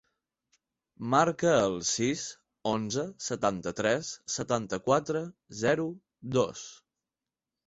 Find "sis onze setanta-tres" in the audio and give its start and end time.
1.89-4.11